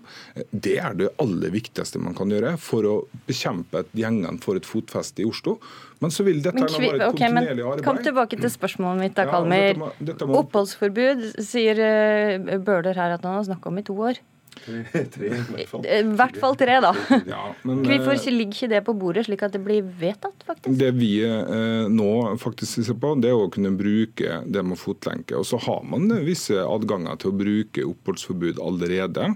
Det 0.53 0.74
det 0.75 0.83
er 0.83 0.97
det 0.99 1.11
aller 1.23 1.53
viktigste 1.55 2.01
man 2.03 2.17
kan 2.19 2.33
gjøre 2.33 2.55
for 2.61 2.87
å 2.89 2.95
bekjempe 3.29 3.85
at 3.85 3.97
gjengene 3.97 4.43
får 4.43 4.61
et 4.61 4.69
fotfeste 4.69 5.23
i 5.23 5.29
Oslo. 5.29 5.57
Men 6.03 6.13
så 6.13 6.27
vil 6.27 6.43
dette 6.45 6.59
men, 6.59 6.69
være 6.69 6.99
et 6.99 7.07
okay, 7.07 7.31
kontinuerlig 7.31 7.65
arbeid. 7.65 7.85
Kom 7.87 8.01
tilbake 8.05 8.39
til 8.41 8.53
spørsmålet 8.53 9.05
mitt, 9.05 9.17
da, 9.17 9.29
Kalmer. 9.31 9.81
Ja, 10.03 10.17
Oppholdsforbud 10.41 11.27
sier 11.45 11.81
uh, 11.81 12.55
Bøhler 12.65 12.99
her 12.99 13.17
at 13.17 13.25
han 13.25 13.39
har 13.39 13.47
snakka 13.47 13.71
om 13.71 13.81
i 13.81 13.87
to 13.87 13.97
år. 14.11 14.21
Tre, 14.65 15.31
I 15.85 16.03
hvert 16.17 16.39
fall 16.41 16.57
tre, 16.59 16.79
da. 16.85 16.95
Ja, 17.29 17.51
men, 17.63 17.83
Hvorfor 17.85 18.15
eh, 18.17 18.31
ligger 18.33 18.55
ikke 18.55 18.71
det 18.73 18.83
på 18.87 18.95
bordet, 18.99 19.27
slik 19.29 19.43
at 19.47 19.55
det 19.57 19.63
blir 19.65 19.85
vedtatt? 20.01 20.45
faktisk? 20.47 20.79
Det 20.79 20.91
vi 20.97 21.11
eh, 21.25 21.89
nå 21.91 22.37
faktisk 22.41 22.85
ser 22.87 22.99
på, 23.01 23.15
det 23.21 23.31
er 23.33 23.39
å 23.39 23.51
kunne 23.53 23.73
bruke 23.77 24.41
det 24.47 24.65
med 24.67 24.79
fotlenke. 24.81 25.37
Og 25.39 25.47
så 25.49 25.61
har 25.67 25.83
man 25.89 26.09
visse 26.25 26.59
adganger 26.61 27.19
til 27.21 27.33
å 27.33 27.39
bruke 27.39 27.87
oppholdsforbud 27.89 28.61
allerede 28.63 29.31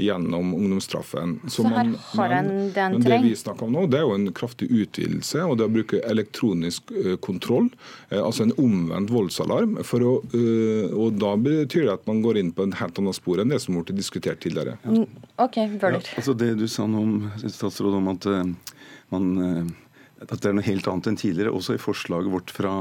gjennom 0.00 0.54
ungdomsstraffen. 0.56 1.38
Så, 1.46 1.62
så 1.62 1.68
her 1.68 1.90
man, 1.90 1.96
har 2.14 2.36
en 2.40 2.50
den, 2.74 2.78
en 2.84 2.98
men 2.98 3.06
det 3.06 3.20
vi 3.24 3.34
snakker 3.38 3.68
om 3.68 3.74
nå, 3.76 3.86
det 3.92 4.00
er 4.00 4.06
jo 4.06 4.16
en 4.16 4.28
kraftig 4.36 4.70
utvidelse, 4.72 5.44
og 5.44 5.58
det 5.60 5.68
å 5.68 5.74
bruke 5.74 6.00
elektronisk 6.08 6.92
uh, 6.94 7.14
kontroll, 7.24 7.68
uh, 8.12 8.20
altså 8.22 8.46
en 8.46 8.54
omvendt 8.60 9.12
voldsalarm. 9.14 9.78
For 9.86 10.04
å, 10.04 10.14
uh, 10.34 10.94
og 11.04 11.18
da 11.20 11.34
betyr 11.40 11.88
det 11.88 11.96
at 11.98 12.08
man 12.10 12.22
går 12.24 12.40
inn 12.40 12.52
på 12.54 12.66
en 12.66 12.76
helt 12.80 13.00
annet 13.00 13.18
spor 13.18 13.42
enn 13.42 13.52
det 13.52 13.60
som 13.62 13.76
ble 13.76 13.96
diskutert 13.96 14.42
tidligere. 14.44 14.63
Ja. 14.70 14.76
Mm, 14.84 15.06
OK, 15.44 15.58
Bøhler. 15.80 16.00
Ja, 16.00 16.20
altså 16.20 16.36
det 16.38 16.52
du 16.60 16.66
sa 16.70 16.86
nå 16.90 17.02
om, 17.02 17.16
statsråd, 17.42 17.98
om 18.00 18.12
at, 18.14 18.28
eh, 18.30 18.78
man, 19.14 19.28
eh, 19.44 20.22
at 20.24 20.38
det 20.38 20.50
er 20.50 20.56
noe 20.56 20.66
helt 20.66 20.88
annet 20.90 21.12
enn 21.12 21.20
tidligere, 21.20 21.52
også 21.54 21.76
i 21.76 21.82
forslaget 21.82 22.32
vårt 22.32 22.54
fra 22.54 22.78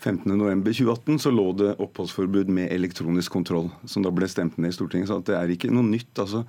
15.11.2018 0.00 1.18
så 1.20 1.30
lå 1.32 1.50
det 1.60 1.74
oppholdsforbud 1.82 2.48
med 2.48 2.72
elektronisk 2.72 3.34
kontroll, 3.34 3.68
som 3.84 4.04
da 4.04 4.12
ble 4.14 4.28
stemt 4.32 4.56
ned 4.56 4.72
i 4.72 4.76
Stortinget. 4.76 5.10
Så 5.10 5.18
det 5.28 5.36
er 5.36 5.52
ikke 5.52 5.68
noe 5.72 5.84
nytt. 5.84 6.14
altså 6.16 6.46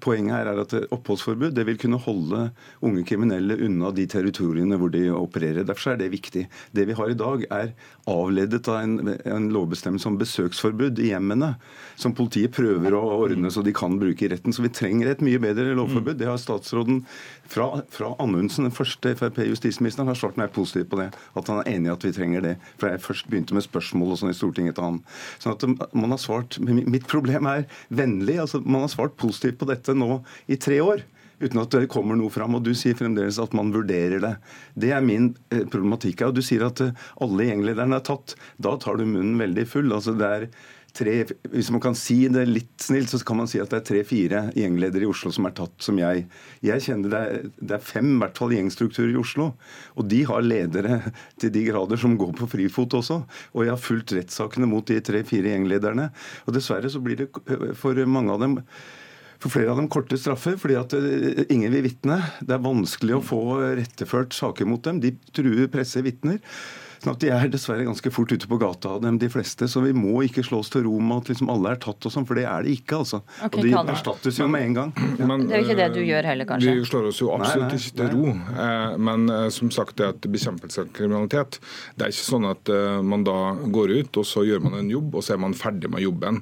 poenget 0.00 0.34
her 0.34 0.48
er 0.50 0.60
at 0.62 0.74
oppholdsforbud 0.94 1.54
det 1.56 1.64
vil 1.66 1.78
kunne 1.80 1.98
holde 2.00 2.42
unge 2.86 3.02
kriminelle 3.08 3.56
unna 3.66 3.90
de 3.94 4.06
territoriene 4.10 4.78
hvor 4.78 4.92
de 4.92 5.08
opererer. 5.12 5.66
Derfor 5.66 5.94
er 5.94 6.00
det 6.00 6.10
viktig. 6.12 6.46
Det 6.76 6.86
vi 6.88 6.96
har 6.96 7.10
i 7.10 7.18
dag, 7.18 7.44
er 7.50 7.72
avledet 8.10 8.62
av 8.70 8.80
en, 8.80 9.14
en 9.18 9.48
lovbestemmelse 9.52 10.08
om 10.08 10.18
besøksforbud 10.20 11.00
i 11.02 11.10
hjemmene, 11.10 11.54
som 12.00 12.14
politiet 12.16 12.54
prøver 12.54 12.94
å 12.96 13.02
ordne 13.18 13.50
så 13.52 13.64
de 13.66 13.74
kan 13.76 13.98
bruke 14.00 14.26
i 14.26 14.30
retten. 14.32 14.54
Så 14.54 14.64
vi 14.64 14.72
trenger 14.72 15.10
et 15.10 15.24
mye 15.24 15.40
bedre 15.42 15.74
lovforbud. 15.78 16.18
Det 16.20 16.30
har 16.30 16.40
statsråden 16.40 17.02
fra, 17.50 17.82
fra 17.92 18.14
Anundsen, 18.22 18.68
den 18.68 18.76
første 18.76 19.14
Frp-justisministeren, 19.18 20.10
har 20.10 20.18
svart 20.18 20.38
meg 20.40 20.54
positivt 20.54 20.92
på 20.92 21.00
det. 21.02 21.10
At 21.38 21.50
han 21.50 21.62
er 21.62 21.72
enig 21.74 21.90
i 21.90 21.94
at 21.96 22.06
vi 22.06 22.14
trenger 22.16 22.46
det. 22.46 22.54
For 22.80 22.90
jeg 22.90 23.04
først 23.04 23.30
begynte 23.30 23.58
med 23.58 23.66
spørsmål 23.66 24.14
og 24.14 24.22
sånn 24.22 24.32
i 24.32 24.38
Stortinget 24.38 24.78
til 24.78 24.86
han. 24.86 25.02
Sånn 25.42 25.56
at 25.56 25.90
man 25.96 26.14
har 26.14 26.22
svart, 26.22 26.58
Mitt 26.70 27.06
problem 27.10 27.48
er 27.50 27.66
vennlig. 27.92 28.38
altså 28.40 28.60
Man 28.62 28.84
har 28.84 28.92
svart 28.92 29.16
positivt 29.18 29.39
positivt 29.40 29.58
på 29.58 29.68
dette 29.70 29.94
nå 29.96 30.22
i 30.48 30.56
tre 30.56 30.80
år 30.80 31.02
uten 31.40 31.60
at 31.62 31.72
det 31.72 31.88
kommer 31.88 32.16
noe 32.16 32.30
fram. 32.30 32.54
Og 32.54 32.64
du 32.64 32.74
sier 32.76 32.94
fremdeles 32.94 33.38
at 33.40 33.54
man 33.56 33.72
vurderer 33.72 34.20
det. 34.20 34.34
Det 34.76 34.90
er 34.92 35.00
min 35.00 35.34
eh, 35.50 35.64
problematikk. 35.64 36.26
Og 36.26 36.36
du 36.36 36.42
sier 36.44 36.66
at 36.66 36.82
eh, 36.84 36.92
alle 37.16 37.46
gjenglederne 37.48 37.96
er 37.96 38.04
tatt. 38.04 38.36
Da 38.60 38.76
tar 38.76 39.00
du 39.00 39.06
munnen 39.06 39.40
veldig 39.40 39.64
full. 39.64 39.88
Altså 39.96 40.12
det 40.12 40.28
er 40.28 40.46
tre, 40.92 41.24
Hvis 41.48 41.70
man 41.72 41.80
kan 41.80 41.96
si 41.96 42.28
det 42.28 42.44
litt 42.50 42.84
snilt, 42.84 43.08
så 43.08 43.22
kan 43.24 43.40
man 43.40 43.48
si 43.48 43.60
at 43.62 43.72
det 43.72 43.80
er 43.80 43.88
tre-fire 43.88 44.42
gjengledere 44.58 45.06
i 45.06 45.10
Oslo 45.10 45.32
som 45.32 45.48
er 45.48 45.56
tatt, 45.56 45.74
som 45.80 45.96
jeg. 45.96 46.26
Jeg 46.66 46.84
kjenner 46.84 47.14
det 47.14 47.20
er, 47.24 47.50
det 47.56 47.76
er 47.78 47.88
fem 47.88 48.12
i 48.12 48.20
hvert 48.20 48.40
fall 48.42 48.54
gjengstrukturer 48.58 49.14
i 49.14 49.20
Oslo. 49.22 49.52
Og 49.96 50.08
de 50.12 50.22
har 50.28 50.44
ledere 50.44 51.00
til 51.40 51.54
de 51.56 51.66
grader 51.70 52.04
som 52.04 52.20
går 52.20 52.36
på 52.36 52.52
frifot 52.52 53.00
også. 53.00 53.22
Og 53.54 53.64
jeg 53.64 53.72
har 53.72 53.80
fulgt 53.80 54.16
rettssakene 54.18 54.68
mot 54.68 54.84
de 54.84 55.00
tre-fire 55.00 55.54
gjenglederne. 55.54 56.10
Og 56.44 56.58
dessverre 56.58 56.92
så 56.92 57.00
blir 57.00 57.22
det 57.22 57.30
eh, 57.46 57.70
for 57.78 57.96
mange 58.04 58.36
av 58.36 58.44
dem 58.44 58.60
for 59.40 59.52
flere 59.52 59.72
av 59.72 59.80
dem 59.80 59.88
korte 59.92 60.18
straffer 60.20 60.58
fordi 60.60 60.76
at 60.80 60.94
eh, 60.98 61.44
ingen 61.52 61.72
vil 61.72 61.86
vitne. 61.88 62.20
Det 62.44 62.56
er 62.56 62.64
vanskelig 62.64 63.18
å 63.18 63.24
få 63.24 63.40
retteført 63.80 64.36
saker 64.36 64.68
mot 64.68 64.84
dem. 64.84 65.00
De 65.02 65.14
truer 65.36 65.70
presse 65.72 66.02
vitner. 66.04 66.40
Sånn 67.00 67.14
at 67.14 67.22
De 67.22 67.30
er 67.32 67.48
dessverre 67.52 67.86
ganske 67.86 68.12
fort 68.12 68.32
ute 68.32 68.48
på 68.48 68.58
gata, 68.60 68.98
dem, 69.00 69.18
de 69.20 69.28
fleste. 69.32 69.68
Så 69.70 69.80
vi 69.84 69.94
må 69.96 70.20
ikke 70.26 70.44
slå 70.44 70.60
oss 70.60 70.72
til 70.72 70.84
ro 70.84 70.98
med 71.00 71.22
at 71.22 71.30
liksom 71.32 71.50
alle 71.52 71.74
er 71.74 71.80
tatt, 71.80 72.04
og 72.04 72.12
sånn, 72.12 72.26
for 72.28 72.36
det 72.36 72.44
er 72.48 72.66
det 72.66 72.74
ikke. 72.76 73.00
altså. 73.00 73.22
Okay, 73.46 73.62
og 73.72 73.86
De 73.86 73.94
erstattes 73.94 74.40
jo 74.40 74.48
med 74.50 74.68
en 74.68 74.78
gang. 74.82 74.94
Ja. 75.20 75.26
Men, 75.28 75.42
det 75.50 75.56
er 75.56 75.60
jo 75.60 75.66
ikke 75.66 75.76
det 75.76 75.86
du 75.92 76.00
gjør 76.06 76.26
heller, 76.30 76.46
kanskje? 76.48 76.72
Vi 76.78 76.84
slår 76.88 77.06
oss 77.10 77.18
jo 77.20 77.26
absolutt 77.34 77.66
nei, 77.66 77.76
nei, 77.76 77.80
ikke 77.82 77.96
til 77.98 78.12
ro. 78.14 78.30
Eh, 78.64 78.94
men 79.08 79.32
eh, 79.34 79.46
som 79.52 79.72
sagt, 79.74 79.96
det 79.98 80.06
at 80.14 80.28
bekjempelse 80.32 80.84
av 80.84 80.92
kriminalitet, 80.96 81.58
det 81.98 82.06
er 82.06 82.14
ikke 82.14 82.26
sånn 82.28 82.46
at 82.48 82.70
eh, 82.72 83.00
man 83.04 83.26
da 83.26 83.36
går 83.74 83.92
ut 83.98 84.20
og 84.22 84.28
så 84.28 84.46
gjør 84.46 84.62
man 84.64 84.78
en 84.78 84.92
jobb, 84.92 85.18
og 85.18 85.26
så 85.26 85.34
er 85.34 85.42
man 85.42 85.56
ferdig 85.58 85.90
med 85.92 86.04
jobben. 86.04 86.40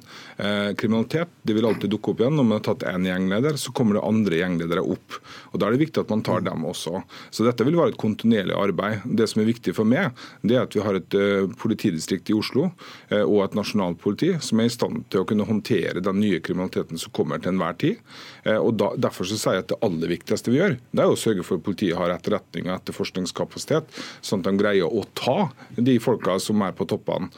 Kriminalitet 0.79 1.33
det 1.43 1.55
vil 1.57 1.67
alltid 1.67 1.91
dukke 1.91 2.13
opp 2.13 2.21
igjen. 2.23 2.37
Når 2.37 2.47
man 2.47 2.57
har 2.59 2.65
tatt 2.69 2.85
én 2.87 3.07
gjengleder, 3.09 3.57
så 3.59 3.73
kommer 3.75 3.97
det 3.97 4.05
andre 4.07 4.39
gjengledere 4.39 4.83
opp. 4.95 5.17
Og 5.51 5.59
Da 5.59 5.67
er 5.67 5.75
det 5.75 5.83
viktig 5.83 6.03
at 6.03 6.13
man 6.13 6.23
tar 6.25 6.45
dem 6.45 6.63
også. 6.69 7.01
Så 7.35 7.45
dette 7.47 7.65
vil 7.67 7.77
være 7.79 7.93
et 7.93 7.99
kontinuerlig 7.99 8.55
arbeid. 8.55 9.03
Det 9.19 9.27
som 9.31 9.43
er 9.43 9.49
viktig 9.49 9.75
for 9.75 9.89
meg, 9.89 10.15
det 10.49 10.57
er 10.57 10.65
at 10.65 10.75
vi 10.75 10.83
har 10.83 10.97
et 10.97 11.15
uh, 11.17 11.49
politidistrikt 11.59 12.31
i 12.31 12.35
Oslo 12.37 12.69
uh, 12.69 13.23
og 13.23 13.43
et 13.45 13.57
nasjonalt 13.57 13.99
politi 14.01 14.31
som 14.43 14.61
er 14.61 14.69
i 14.69 14.73
stand 14.73 15.03
til 15.11 15.23
å 15.23 15.27
kunne 15.29 15.47
håndtere 15.47 16.03
den 16.03 16.19
nye 16.21 16.41
kriminaliteten 16.43 16.99
som 17.01 17.13
kommer 17.15 17.41
til 17.41 17.53
enhver 17.53 17.77
tid. 17.79 18.01
Uh, 18.47 18.57
og 18.57 18.73
da, 18.79 18.91
Derfor 18.99 19.29
så 19.29 19.37
sier 19.39 19.59
jeg 19.59 19.65
at 19.65 19.71
det 19.73 19.79
aller 19.85 20.13
viktigste 20.13 20.53
vi 20.53 20.59
gjør, 20.59 20.77
det 20.91 21.03
er 21.03 21.13
å 21.13 21.19
sørge 21.19 21.45
for 21.45 21.59
at 21.59 21.65
politiet 21.65 21.97
har 21.99 22.13
etterretning 22.13 22.69
og 22.69 22.75
etterforskningskapasitet, 22.77 23.93
sånn 24.25 24.43
at 24.43 24.49
de 24.49 24.59
greier 24.59 24.89
å 24.89 25.05
ta 25.17 25.49
de 25.77 25.95
folka 26.03 26.37
som 26.41 26.61
er 26.65 26.73
på 26.75 26.87
toppene. 26.89 27.29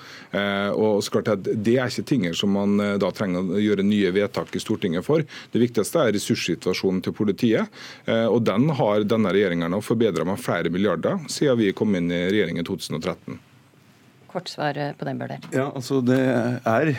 og 0.73 1.01
så 1.03 1.13
klart 1.13 1.31
at 1.33 1.43
Det 1.43 1.75
er 1.77 1.91
ikke 1.91 2.07
ting 2.07 2.25
som 2.37 2.53
man 2.55 2.77
da 3.01 3.11
trenger 3.15 3.53
å 3.55 3.61
gjøre 3.61 3.85
nye 3.85 4.11
vedtak 4.15 4.55
i 4.55 4.61
Stortinget 4.61 5.05
for. 5.05 5.23
Det 5.23 5.61
viktigste 5.61 6.01
er 6.01 6.13
ressurssituasjonen 6.15 7.01
til 7.03 7.15
politiet. 7.17 7.67
og 8.07 8.41
Den 8.47 8.69
har 8.77 9.05
denne 9.07 9.33
regjeringen 9.33 9.77
forbedra 9.83 10.25
med 10.27 10.41
flere 10.41 10.71
milliarder 10.73 11.19
siden 11.31 11.59
vi 11.59 11.73
kom 11.73 11.95
inn 11.95 12.11
i 12.11 12.21
regjering 12.31 12.59
i 12.59 12.65
2013 13.01 13.41
kort 14.31 14.47
svar 14.47 14.77
på 14.97 15.07
den, 15.07 15.19
Bøhler? 15.19 15.47
Ja, 15.51 15.69
altså 15.75 16.01
det 16.05 16.19
er 16.19 16.93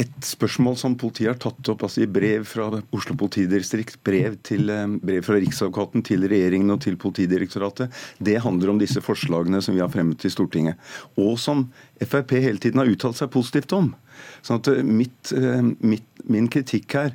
et 0.00 0.24
spørsmål 0.26 0.74
som 0.80 0.96
politiet 0.98 1.30
har 1.30 1.38
tatt 1.40 1.68
opp 1.70 1.84
altså 1.86 2.02
i 2.02 2.08
brev 2.10 2.46
fra 2.48 2.68
Oslo 2.96 3.14
politidistrikt, 3.18 4.00
brev, 4.06 4.38
til, 4.42 4.70
eh, 4.72 4.96
brev 4.98 5.22
fra 5.26 5.36
Riksadvokaten 5.38 6.02
til 6.06 6.26
regjeringen 6.30 6.74
og 6.74 6.80
til 6.82 6.96
Politidirektoratet, 6.98 7.92
det 8.18 8.40
handler 8.42 8.72
om 8.72 8.80
disse 8.80 9.02
forslagene 9.04 9.62
som 9.62 9.76
vi 9.76 9.84
har 9.84 9.92
fremmet 9.92 10.18
til 10.18 10.32
Stortinget. 10.32 10.80
Og 11.16 11.38
som 11.38 11.68
Frp 12.00 12.34
hele 12.40 12.58
tiden 12.58 12.82
har 12.82 12.90
uttalt 12.90 13.20
seg 13.20 13.30
positivt 13.30 13.76
om. 13.76 13.92
Sånn 14.42 14.58
at 14.62 14.72
eh, 14.72 14.82
mitt, 14.82 15.32
eh, 15.36 15.62
mitt, 15.84 16.08
min 16.24 16.50
kritikk 16.50 16.98
her 16.98 17.14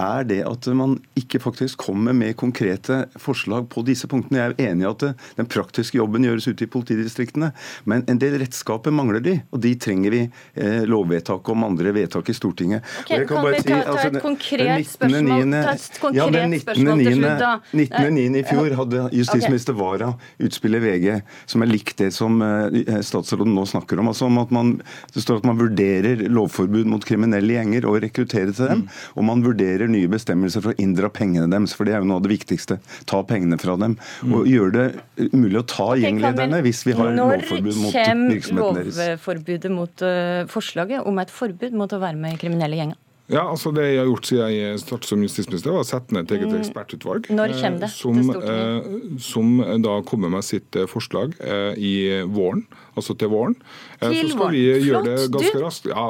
er 0.00 0.26
det 0.28 0.40
at 0.48 0.68
man 0.76 0.96
ikke 1.18 1.40
faktisk 1.42 1.84
kommer 1.86 2.16
med 2.16 2.36
konkrete 2.40 3.04
forslag 3.20 3.68
på 3.72 3.84
disse 3.86 4.08
punktene. 4.10 4.40
Jeg 4.40 4.54
er 4.54 4.72
enig 4.72 4.86
i 4.86 4.90
at 4.90 5.04
den 5.38 5.48
praktiske 5.50 5.98
jobben 5.98 6.26
gjøres 6.26 6.48
ute 6.50 6.66
i 6.66 6.70
politidistriktene, 6.70 7.52
men 7.90 8.04
en 8.10 8.20
del 8.20 8.38
redskaper 8.40 8.94
mangler 8.94 9.22
de, 9.24 9.36
og 9.52 9.62
de 9.64 9.74
trenger 9.80 10.14
vi 10.14 10.22
eh, 10.26 10.82
lovvedtak 10.88 11.48
om 11.52 11.66
andre 11.68 11.94
vedtak 11.96 12.30
i 12.32 12.36
Stortinget. 12.36 12.86
Okay, 13.04 13.26
kan 13.28 13.44
vi 13.46 13.54
ta, 13.58 13.62
ta, 13.62 13.80
et 13.80 13.90
altså, 13.94 14.24
konkret 14.24 14.90
spørsmål, 14.90 15.56
ta 15.56 15.74
et 15.74 16.00
konkret 16.02 16.20
ja, 16.20 16.28
den 16.34 16.56
19. 16.56 16.64
spørsmål 16.64 17.04
til 17.04 17.18
slutt, 17.20 17.44
da? 17.44 17.52
19.9. 17.72 18.26
i 18.40 18.44
fjor 18.50 18.78
hadde 18.80 19.04
justisminister 19.20 19.78
Wara 19.78 20.12
utspillet 20.40 20.84
VG 20.84 21.08
som 21.50 21.64
er 21.64 21.70
likt 21.70 21.98
det 22.00 22.10
som 22.14 22.40
eh, 22.44 23.00
statsråden 23.06 23.54
nå 23.54 23.66
snakker 23.68 24.00
om. 24.00 24.10
altså 24.10 24.28
om 24.30 24.38
at 24.42 24.52
man, 24.54 24.76
Det 25.12 25.22
står 25.24 25.40
at 25.40 25.48
man 25.48 25.58
vurderer 25.60 26.24
lovforbud 26.28 26.88
mot 26.90 27.04
kriminelle 27.04 27.56
gjenger 27.56 27.86
og 27.88 28.00
rekruttere 28.04 28.52
til 28.52 28.66
dem, 28.66 28.84
mm. 28.84 29.00
og 29.16 29.26
man 29.26 29.44
vurderer 29.44 29.89
nye 29.92 30.10
bestemmelser 30.10 30.64
for 30.64 30.72
å 30.72 30.82
inndra 30.82 31.10
pengene 31.12 31.48
deres, 31.50 31.74
for 31.76 31.88
det 31.88 31.96
er 31.96 32.04
jo 32.04 32.10
noe 32.10 32.20
av 32.20 32.26
det 32.26 32.32
viktigste. 32.32 32.78
Ta 33.10 33.22
pengene 33.26 33.58
fra 33.60 33.76
dem. 33.80 33.98
Og 34.28 34.40
mm. 34.44 34.48
gjøre 34.50 34.72
det 34.76 35.28
mulig 35.34 35.60
å 35.60 35.66
ta 35.66 35.90
okay, 35.92 36.06
gjenglederne 36.06 36.62
hvis 36.66 36.82
vi 36.88 36.96
har 36.98 37.14
lovforbud 37.18 37.78
mot 37.82 37.94
virksomheten 37.94 38.26
deres. 38.30 38.50
Når 38.50 38.64
kommer 38.64 39.12
lovforbudet 39.12 39.74
mot 39.74 40.04
uh, 40.06 40.42
forslaget 40.50 41.06
om 41.10 41.22
et 41.22 41.32
forbud 41.34 41.76
mot 41.76 41.92
å 41.92 42.02
være 42.02 42.20
med 42.20 42.36
i 42.36 42.42
kriminelle 42.42 42.80
gjenger? 42.80 43.00
Ja, 43.30 43.44
altså 43.46 43.70
Det 43.74 43.84
jeg 43.86 44.00
har 44.00 44.08
gjort 44.08 44.26
siden 44.26 44.52
jeg 44.54 44.82
startet 44.82 45.10
som 45.10 45.22
justisminister, 45.22 45.74
var 45.74 45.84
å 45.84 45.86
sette 45.86 46.14
ned 46.14 46.26
et 46.26 46.36
eget 46.36 46.50
mm. 46.50 46.58
ekspertutvalg. 46.60 47.30
Når 47.30 47.54
eh, 47.54 47.60
kommer 47.62 47.84
det 47.84 47.90
som, 47.94 48.18
til 48.18 48.26
Stortinget? 48.26 48.90
Eh, 48.90 49.20
som 49.22 49.52
eh, 49.64 49.76
da 49.86 49.96
kommer 50.06 50.32
med 50.34 50.46
sitt 50.46 50.78
forslag 50.90 51.36
i 51.78 51.94
våren, 52.30 52.64
altså 52.98 53.14
til 53.18 53.30
våren. 53.32 53.54
Til 54.00 54.16
så 54.16 54.32
skal 54.32 54.40
våren. 54.40 54.56
vi 54.56 54.62
gjøre 54.88 55.02
Flott, 55.04 55.08
det 55.10 55.28
ganske 55.36 55.54
du. 55.54 55.64
raskt. 55.64 55.88
Ja, 55.92 56.06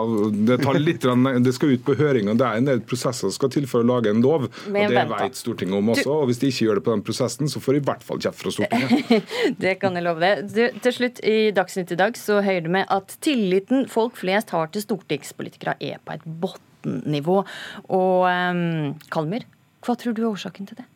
det, 0.50 0.58
tar 0.64 0.80
litt, 0.80 1.06
det 1.44 1.54
skal 1.56 1.74
ut 1.74 1.84
på 1.86 1.96
høring, 1.98 2.30
og 2.32 2.40
det 2.40 2.48
er 2.48 2.62
en 2.62 2.70
del 2.70 2.80
prosesser 2.88 3.28
som 3.28 3.36
skal 3.36 3.52
til 3.52 3.68
for 3.70 3.84
å 3.84 3.88
lage 3.90 4.12
en 4.12 4.24
lov. 4.24 4.48
Men, 4.66 4.86
og 4.86 4.94
Det 4.94 5.02
vent, 5.02 5.14
vet 5.18 5.42
Stortinget 5.42 5.80
om 5.80 5.92
også. 5.92 6.06
Du, 6.08 6.14
og 6.16 6.30
Hvis 6.30 6.40
de 6.40 6.52
ikke 6.52 6.70
gjør 6.70 6.80
det 6.80 6.86
på 6.88 6.96
den 6.96 7.04
prosessen, 7.10 7.52
så 7.52 7.62
får 7.62 7.76
de 7.76 7.82
i 7.82 7.86
hvert 7.90 8.06
fall 8.06 8.24
kjeft 8.24 8.44
fra 8.44 8.54
Stortinget. 8.56 9.28
det 9.66 9.76
kan 9.82 9.98
jeg 9.98 10.06
love 10.08 10.24
deg. 10.24 10.48
Du, 10.54 10.80
til 10.86 10.96
slutt, 10.96 11.20
i 11.26 11.38
Dagsnytt 11.56 11.92
i 11.92 12.00
dag 12.00 12.16
så 12.18 12.40
hører 12.40 12.64
du 12.64 12.72
med 12.72 12.88
at 12.88 13.18
tilliten 13.24 13.86
folk 13.90 14.16
flest 14.20 14.56
har 14.56 14.72
til 14.72 14.86
stortingspolitikere 14.86 15.76
er 15.84 16.00
på 16.04 16.16
et 16.16 16.26
bunn 16.26 16.58
nivå. 16.84 17.42
Og 17.88 18.28
ehm, 18.30 18.64
um, 18.92 18.96
Kalmer, 19.12 19.46
hva 19.84 19.96
tror 19.96 20.16
du 20.16 20.24
er 20.24 20.32
årsaken 20.32 20.68
til 20.70 20.80
det? 20.80 20.88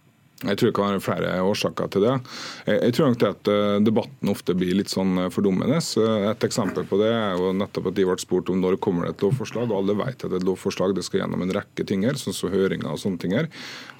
Jeg 0.45 0.59
tror 0.59 0.71
ikke 0.71 0.85
det 0.85 0.97
er 0.99 1.05
flere 1.05 1.29
årsaker 1.47 1.91
til 1.95 2.05
det. 2.05 2.15
Jeg 2.69 2.95
tror 2.97 3.11
nok 3.11 3.21
det 3.21 3.29
at 3.31 3.51
eh, 3.53 3.77
Debatten 3.87 4.33
ofte 4.33 4.57
blir 4.59 4.75
litt 4.77 4.91
sånn 4.93 5.17
eh, 5.23 5.29
fordummende. 5.33 5.79
Eh, 5.79 6.27
et 6.33 6.47
eksempel 6.49 6.85
på 6.91 6.99
det 7.01 7.11
er 7.15 7.39
jo 7.39 7.53
nettopp 7.57 7.89
at 7.91 7.97
de 7.97 8.07
ble 8.09 8.17
spurt 8.21 8.51
om 8.53 8.61
når 8.61 8.77
kommer 8.85 9.07
det 9.07 9.15
et 9.15 9.25
lovforslag. 9.25 9.71
og 9.71 9.79
Alle 9.79 9.97
vet 10.03 10.27
at 10.27 10.35
et 10.37 10.47
lovforslag 10.47 10.97
det 10.97 11.07
skal 11.07 11.23
gjennom 11.23 11.47
en 11.47 11.55
rekke 11.55 11.87
ting 11.89 12.05
her, 12.05 12.19
sånn 12.21 12.37
som 12.37 12.53
høringer 12.53 12.91
og 12.93 13.01
sånne 13.01 13.23
ting. 13.23 13.37
her. 13.39 13.49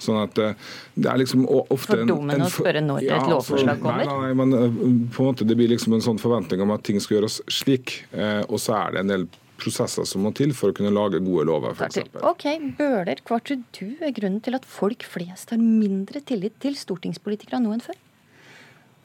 Sånn 0.01 0.19
at 0.21 0.35
det 0.37 1.09
er 1.09 1.21
liksom 1.23 1.47
ofte... 1.49 1.95
Fordummende 1.95 2.49
å 2.49 2.53
spørre 2.53 2.83
når 2.83 3.07
ja, 3.07 3.17
et 3.17 3.31
lovforslag 3.31 3.81
kommer? 3.81 4.05
Nei, 4.05 4.19
nei, 4.27 4.35
men 4.37 5.09
på 5.15 5.23
en 5.23 5.31
måte 5.31 5.47
det 5.47 5.57
blir 5.57 5.71
liksom 5.71 5.97
en 5.97 6.05
sånn 6.05 6.21
forventning 6.21 6.61
om 6.65 6.75
at 6.75 6.85
ting 6.85 7.01
skal 7.01 7.19
gjøres 7.19 7.39
slik. 7.51 8.03
Og 8.51 8.59
så 8.61 8.77
er 8.83 8.95
det 8.95 9.05
en 9.05 9.15
del 9.15 9.27
prosesser 9.59 10.07
som 10.07 10.25
må 10.25 10.31
til 10.35 10.53
for 10.57 10.71
å 10.71 10.75
kunne 10.75 10.93
lage 10.93 11.21
gode 11.23 11.45
lover, 11.49 11.75
f.eks. 11.75 12.01
Ok, 12.25 12.47
Bøhler, 12.77 13.21
hva 13.27 13.39
tror 13.43 13.61
du 13.77 13.85
er 14.03 14.13
grunnen 14.15 14.41
til 14.43 14.57
at 14.57 14.67
folk 14.67 15.05
flest 15.07 15.53
har 15.53 15.61
mindre 15.61 16.21
tillit 16.25 16.57
til 16.63 16.77
stortingspolitikere 16.79 17.61
nå 17.63 17.75
enn 17.75 17.85
før? 17.85 17.97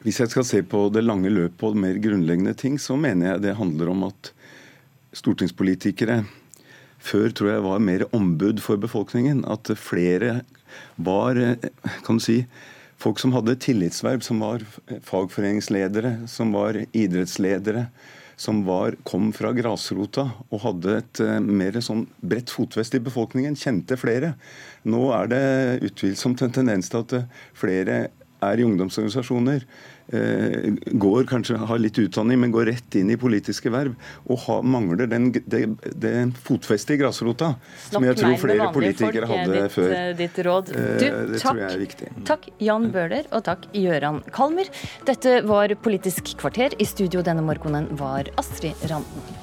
Hvis 0.01 0.17
jeg 0.23 0.31
skal 0.33 0.45
se 0.47 0.61
på 0.65 0.87
det 0.93 1.03
lange 1.05 1.29
løpet 1.29 1.67
og 1.67 1.77
mer 1.77 1.99
grunnleggende 2.01 2.55
ting, 2.57 2.79
så 2.81 2.97
mener 2.97 3.35
jeg 3.35 3.43
det 3.45 3.57
handler 3.59 3.91
om 3.93 4.07
at 4.09 4.31
stortingspolitikere 5.17 6.23
før 7.01 7.33
tror 7.33 7.51
jeg 7.51 7.65
var 7.65 7.83
mer 7.83 8.05
ombud 8.15 8.61
for 8.63 8.81
befolkningen. 8.81 9.43
At 9.49 9.69
flere 9.77 10.41
var 10.97 11.37
kan 12.05 12.17
du 12.17 12.23
si, 12.23 12.39
folk 13.01 13.21
som 13.21 13.33
hadde 13.35 13.59
tillitsverv, 13.61 14.23
som 14.25 14.41
var 14.41 14.65
fagforeningsledere, 15.05 16.15
som 16.29 16.53
var 16.55 16.79
idrettsledere 16.91 17.87
som 18.41 18.63
var, 18.65 18.95
kom 19.05 19.29
fra 19.35 19.51
grasrota 19.53 20.25
og 20.49 20.63
hadde 20.63 20.95
et 20.97 21.21
uh, 21.21 21.37
mer 21.43 21.77
sånn 21.83 22.07
bredt 22.25 22.49
fotfeste 22.53 22.97
i 22.97 23.05
befolkningen, 23.05 23.57
kjente 23.59 23.97
flere. 24.01 24.33
Nå 24.89 25.03
er 25.13 25.29
det 25.29 25.43
utvilsomt 25.91 26.41
en 26.41 26.55
tendens 26.55 26.89
til 26.89 27.03
at 27.03 27.15
uh, 27.19 27.43
flere 27.57 28.07
er 28.41 28.57
i 28.57 28.65
ungdomsorganisasjoner, 28.65 29.61
eh, 29.61 30.00
går 30.11 31.27
kanskje 31.29 31.57
har 31.57 31.81
litt 31.81 31.97
utdanning, 32.01 32.39
men 32.41 32.51
går 32.51 32.67
rett 32.71 32.97
inn 32.99 33.11
i 33.13 33.17
politiske 33.19 33.71
verv 33.71 33.95
og 34.27 34.41
har, 34.45 34.63
mangler 34.63 35.09
den, 35.11 35.29
det, 35.31 35.63
det 35.81 36.13
fotfestet 36.45 36.97
i 36.97 37.01
grasrota 37.01 37.53
som 37.87 38.03
jeg 38.05 38.19
tror 38.19 38.37
flere 38.41 38.69
politikere 38.75 39.29
hadde 39.29 39.55
ditt, 39.55 39.75
før. 39.75 39.95
Ditt 40.19 40.41
råd. 40.47 40.73
Eh, 40.75 40.89
du, 40.99 41.05
det 41.05 41.41
takk, 41.41 41.45
tror 41.45 41.61
jeg 41.63 41.69
er 41.69 41.83
viktig. 41.85 42.09
Takk 42.27 42.49
Jan 42.61 42.89
Bøhler 42.93 43.29
og 43.31 43.45
takk 43.47 43.69
Gøran 43.75 44.23
Kalmer. 44.35 44.71
Dette 45.07 45.39
var 45.47 45.75
Politisk 45.81 46.35
kvarter. 46.41 46.75
I 46.81 46.87
studio 46.87 47.23
denne 47.25 47.45
morgenen 47.45 47.87
var 47.99 48.29
Astrid 48.41 48.89
Randen. 48.91 49.40